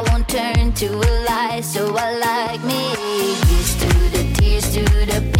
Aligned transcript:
I 0.00 0.12
won't 0.12 0.26
turn 0.30 0.72
to 0.72 0.86
a 0.86 1.12
lie, 1.28 1.60
so 1.60 1.94
I 1.94 2.16
like 2.16 2.64
me. 2.64 2.88
used 3.52 3.80
to 3.80 3.88
the 4.16 4.32
tears, 4.34 4.72
to 4.72 4.82
the 4.82 5.39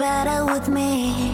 Styl 0.00 1.29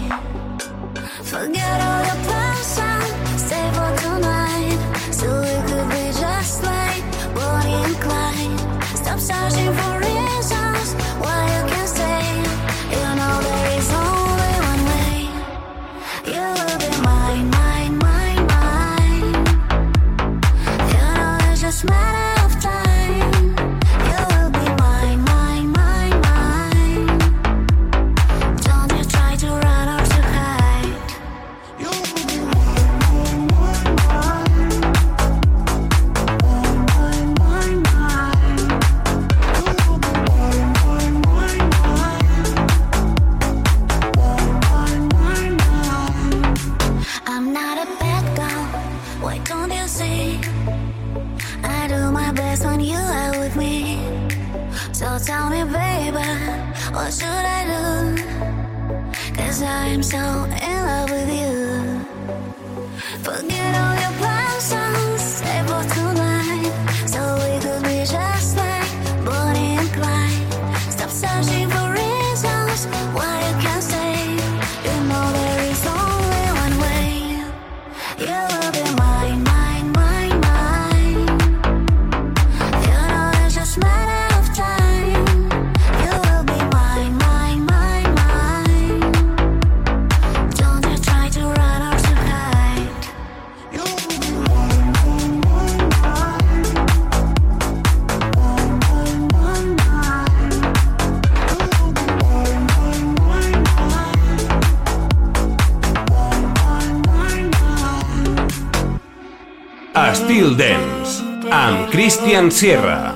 Cristian 112.06 112.52
Sierra. 112.52 113.15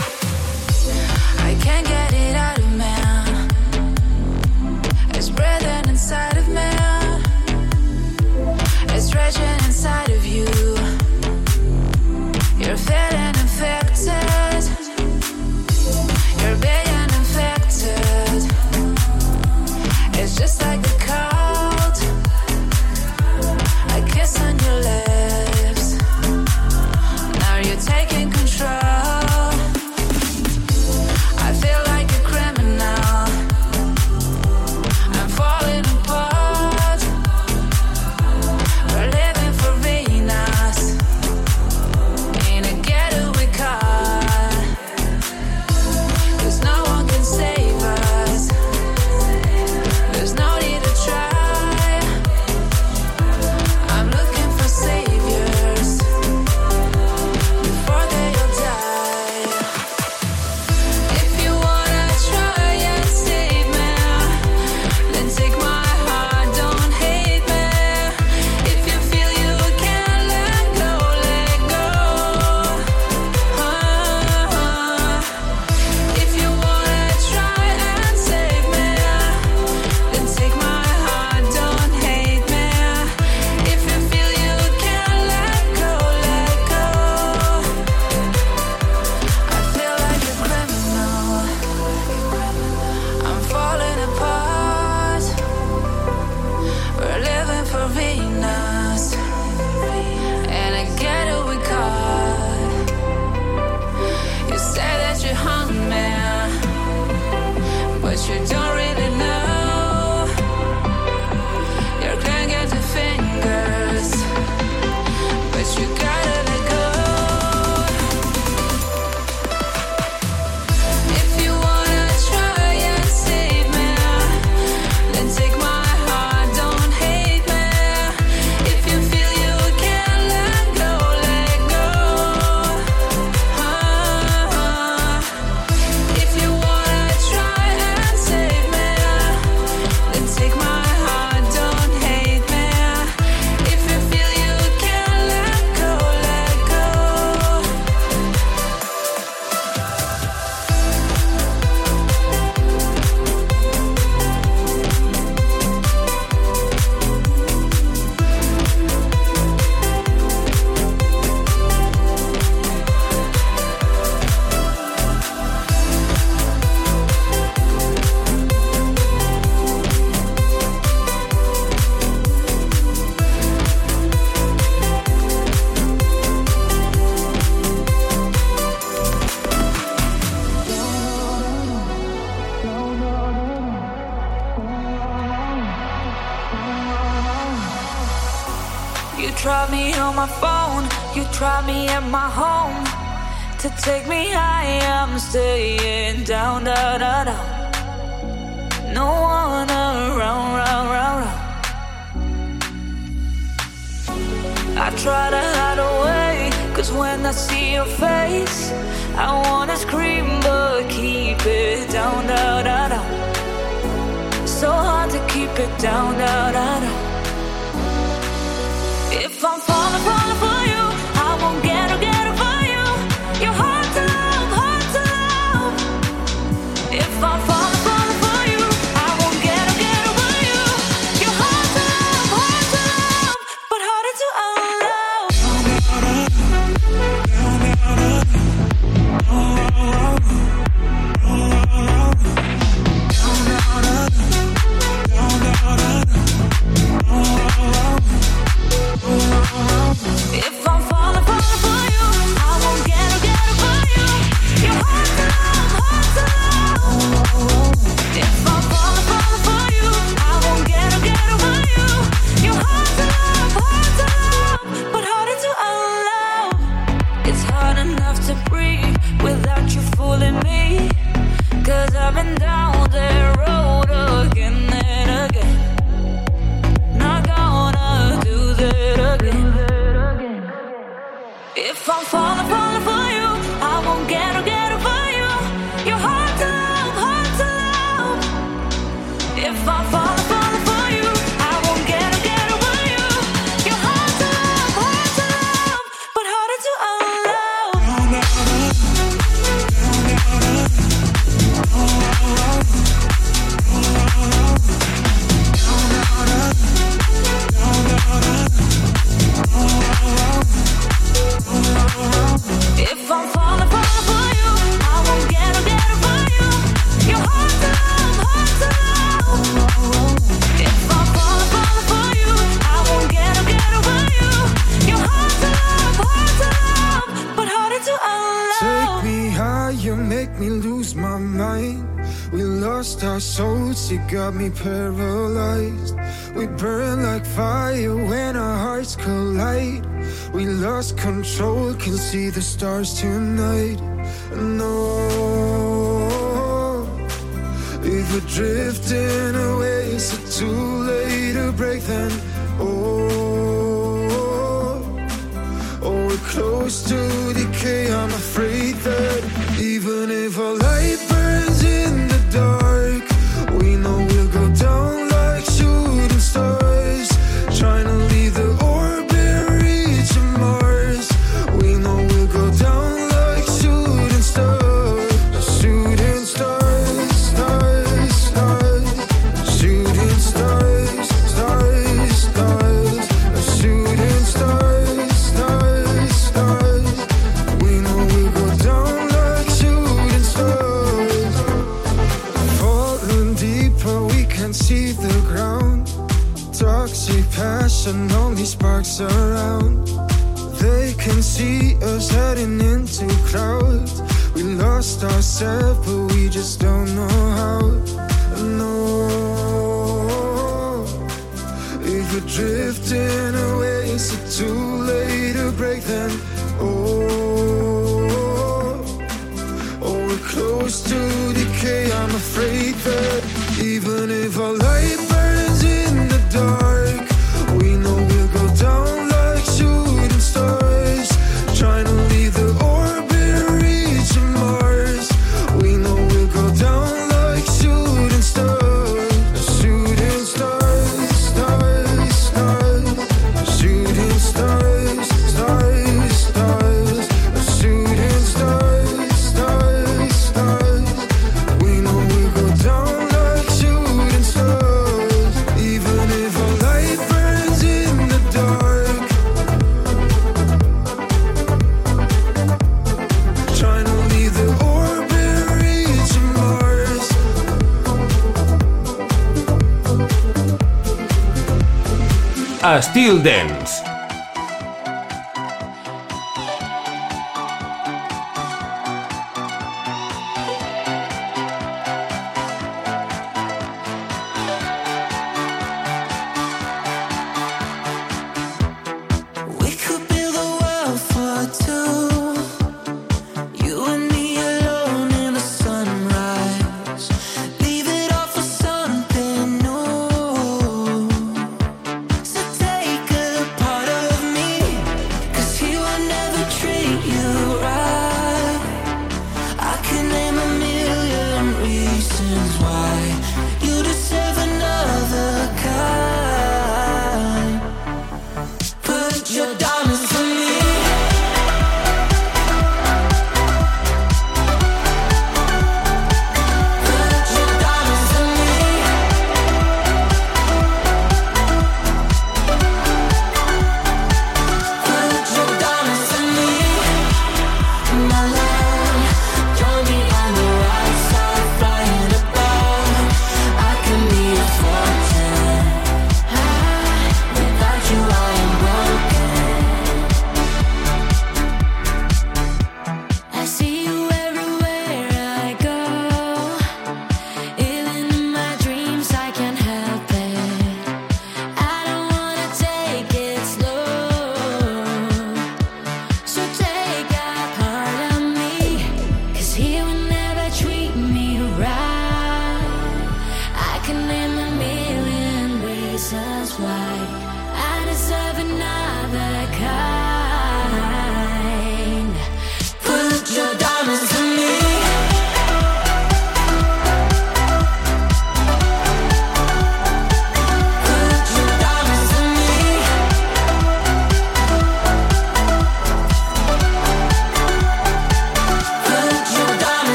Golden. 473.23 473.60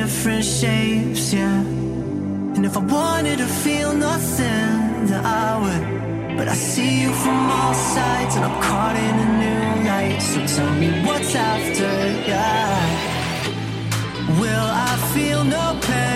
different 0.00 0.44
shapes, 0.44 1.32
yeah. 1.32 1.60
And 2.54 2.64
if 2.66 2.76
I 2.76 2.82
wanted 2.96 3.38
to 3.38 3.48
feel 3.64 3.92
nothing, 3.94 5.06
then 5.08 5.24
I 5.24 5.48
would. 5.62 6.36
But 6.36 6.48
I 6.48 6.54
see 6.54 6.92
you 7.02 7.10
from 7.24 7.40
all 7.58 7.74
sides, 7.74 8.32
and 8.36 8.44
I'm 8.48 8.56
caught 8.66 8.96
in 9.06 9.14
a 9.26 9.28
new 9.42 9.64
light. 9.88 10.20
So 10.30 10.38
tell 10.54 10.72
me 10.82 10.88
what's 11.06 11.34
after, 11.34 11.92
yeah. 12.30 12.68
Will 14.40 14.68
I 14.88 14.92
feel 15.14 15.42
no 15.44 15.64
pain? 15.86 16.15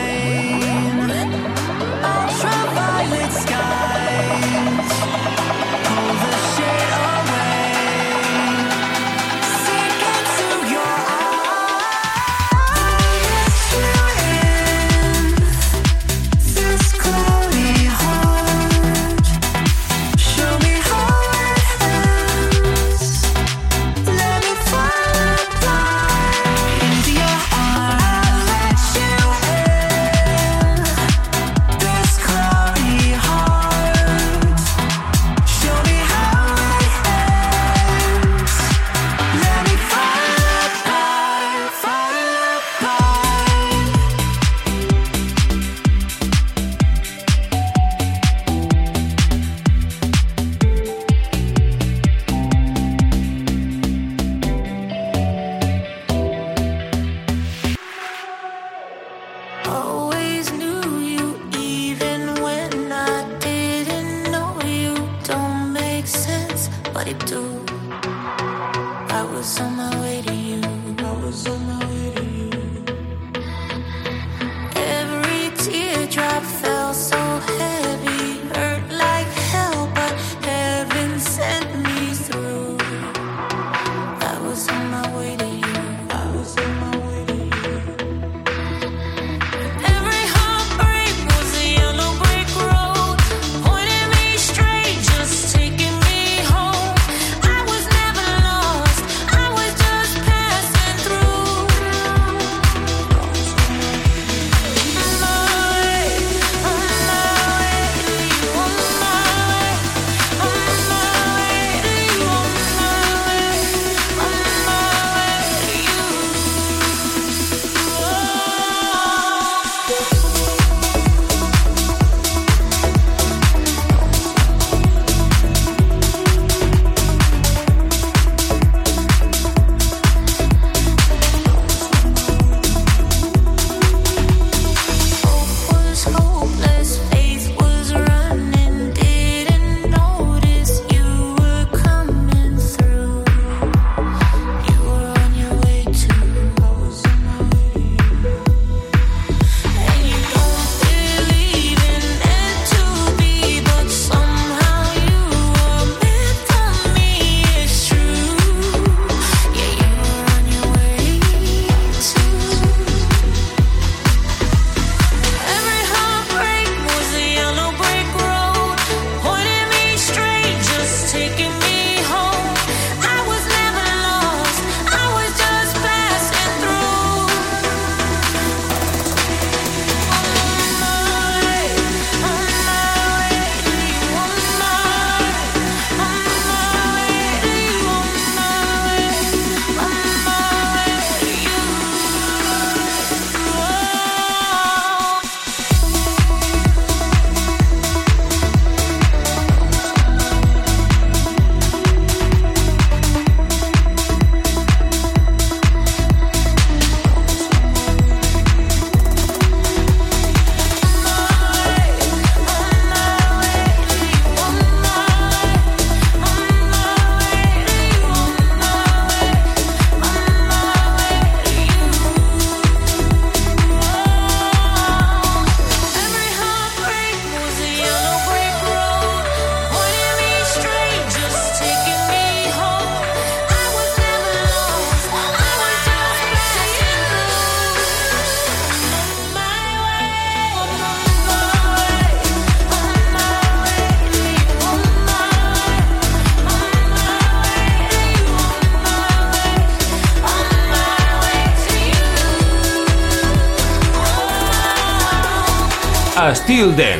Feel 256.51 256.73
them. 256.73 257.00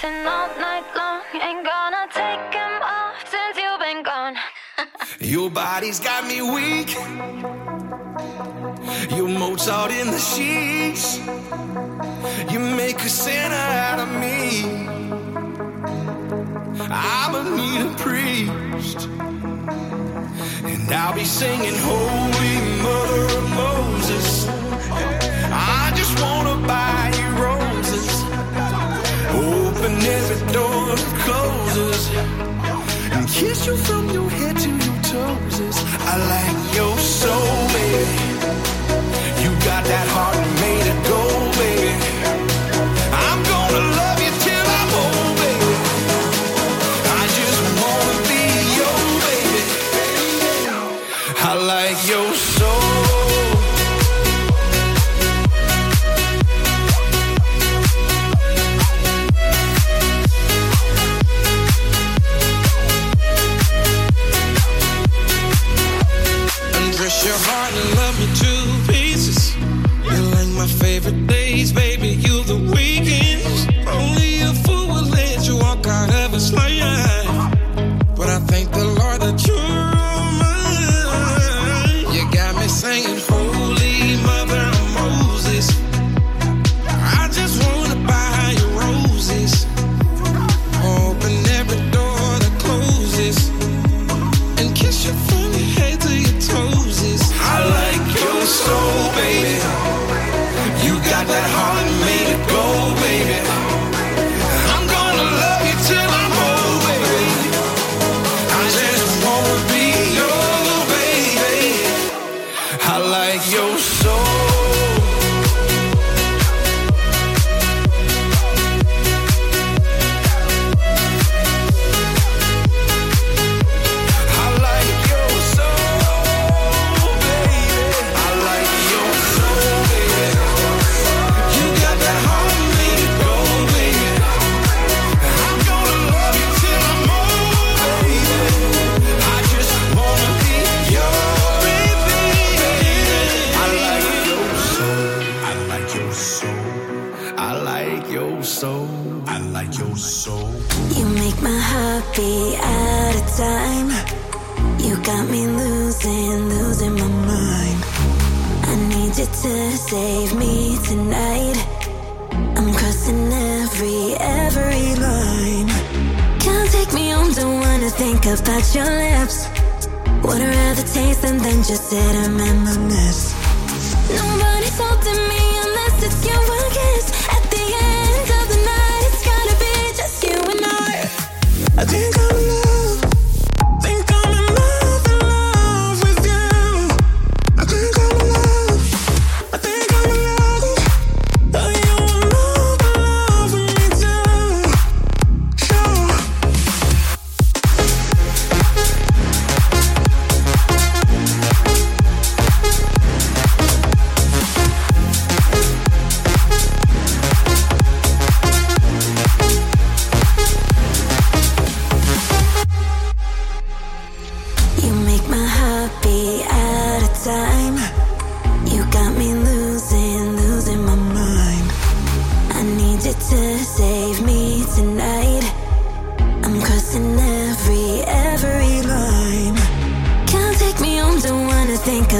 dancing 0.00 0.26
all 0.26 0.48
night 0.58 0.84
long. 0.96 1.22
Ain't 1.34 1.64
gonna 1.64 2.06
take 2.10 2.52
him 2.52 2.82
off 2.82 3.28
since 3.28 3.56
you've 3.56 3.80
been 3.80 4.02
gone. 4.02 4.36
Your 5.20 5.50
body's 5.50 6.00
got 6.00 6.26
me 6.26 6.40
weak. 6.42 6.94
You 9.16 9.28
Mozart 9.28 9.90
in 9.90 10.10
the 10.10 10.18
sheets. 10.18 11.18
You 12.52 12.58
make 12.58 13.00
a 13.00 13.08
sinner 13.08 13.54
out 13.54 14.00
of 14.00 14.10
me. 14.20 14.64
I'm 16.90 17.34
a 17.34 17.44
need 17.56 17.98
priest. 17.98 19.08
And 20.64 20.92
I'll 20.92 21.14
be 21.14 21.24
singing 21.24 21.74
Holy 21.76 22.54
Mother 22.82 23.24
of 23.38 23.50
Moses. 23.50 24.48
I 24.48 25.92
just 25.96 26.20
wanna 26.20 26.66
buy 26.66 27.07
open 29.88 30.06
every 30.06 30.52
door 30.52 30.96
that 30.96 31.14
closes 31.24 32.10
and 33.12 33.28
kiss 33.28 33.66
you 33.66 33.76
from 33.76 34.10
your 34.10 34.28
head 34.30 34.56
to 34.56 34.70
your 34.70 35.02
toes. 35.02 35.76
I 36.00 36.16
like 36.28 36.76
your. 36.76 36.97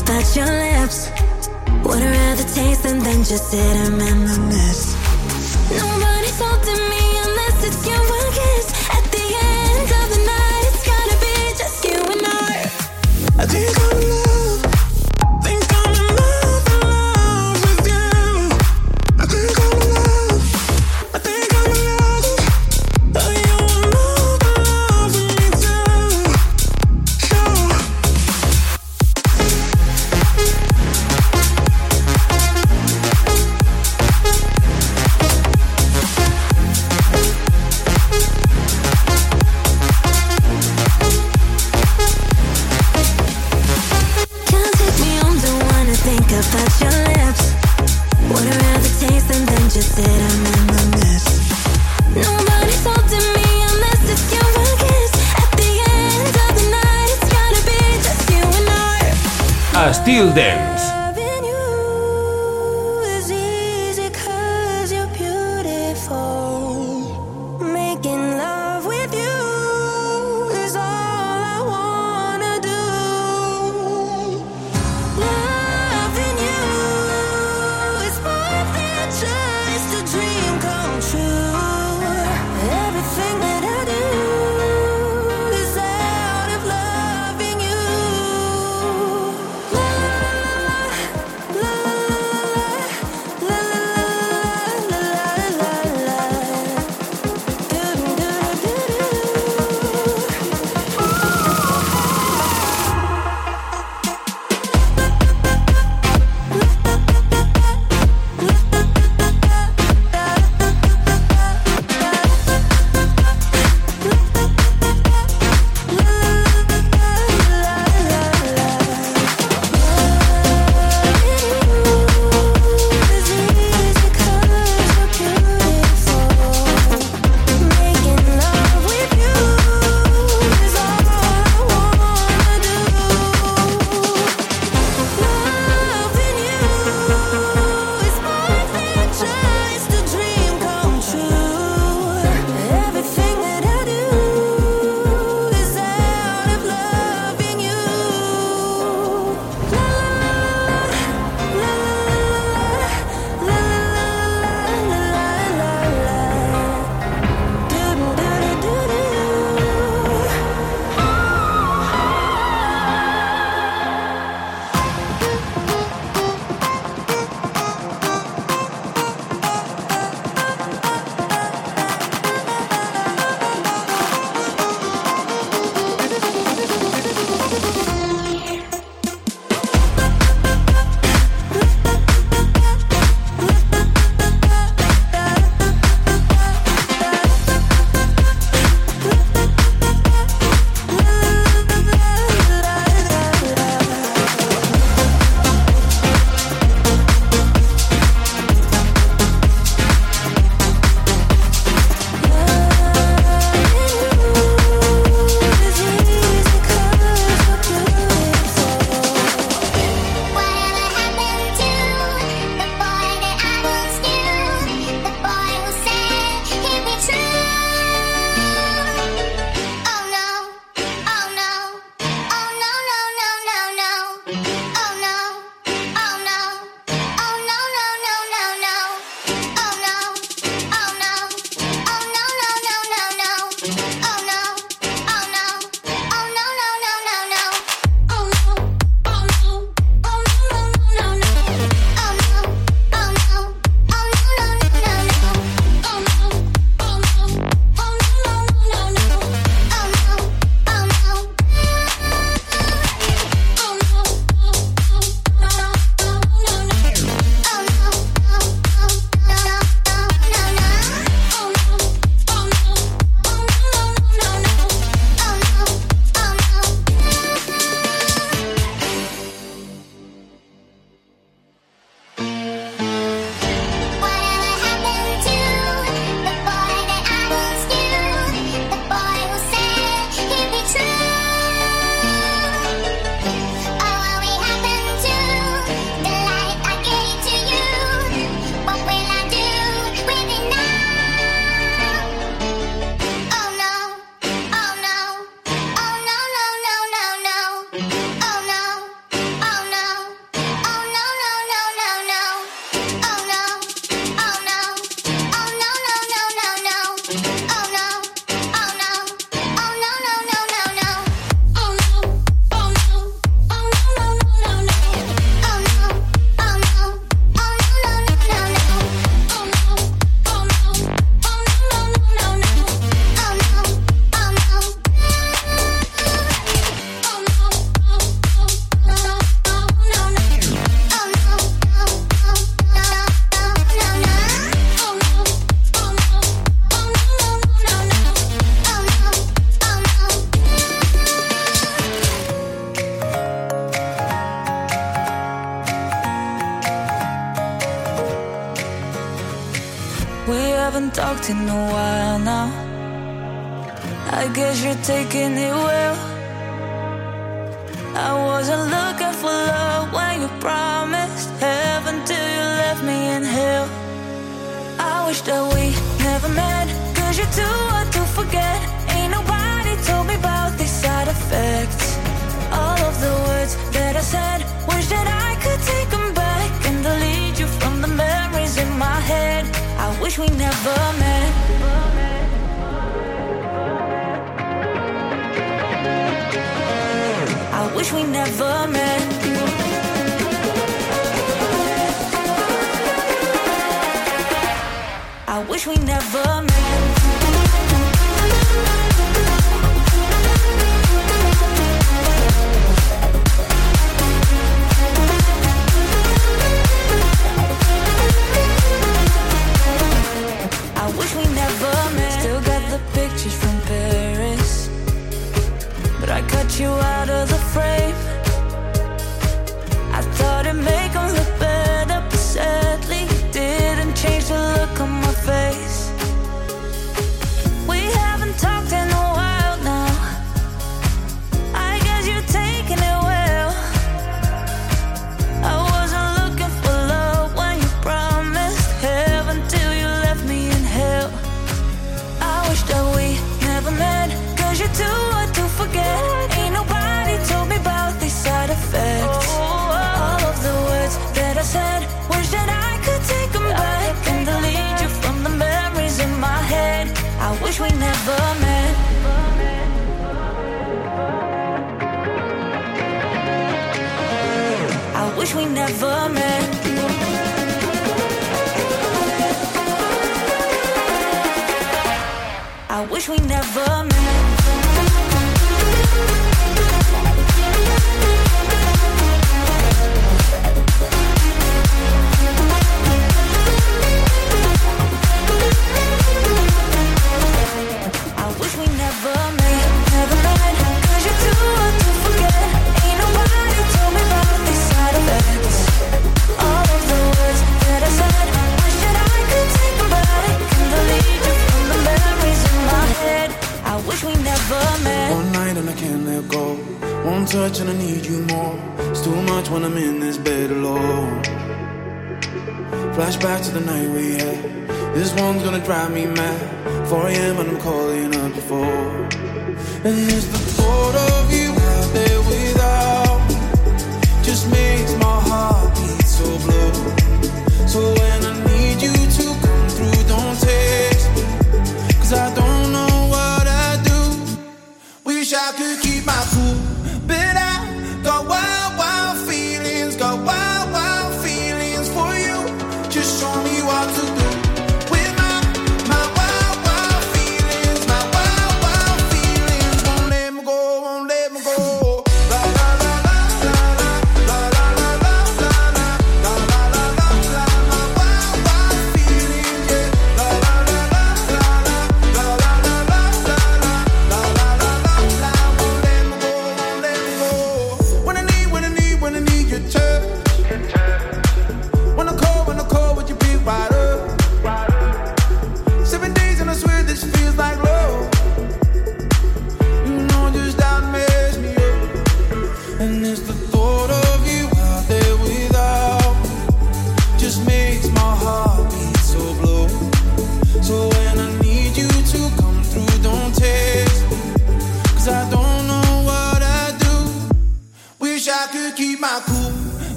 about 0.00 0.34
your 0.34 0.46
lips. 0.46 1.10
Would 1.84 2.02
rather 2.02 2.44
taste 2.44 2.82
them 2.82 3.00
than 3.00 3.18
just 3.18 3.50
sit 3.50 3.60
and 3.60 3.98
reminisce. 3.98 4.91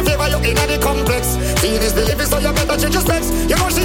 If 0.00 0.08
you 0.08 0.16
in 0.48 0.56
the 0.56 0.78
complex. 0.80 1.36
see 1.60 1.76
this 1.76 1.92
believing, 1.92 2.24
so 2.24 2.38
you 2.38 2.52
better 2.52 2.76
change 2.80 2.94
your 2.94 3.04
steps. 3.04 3.28
You 3.44 3.56
know 3.56 3.68
she 3.68 3.84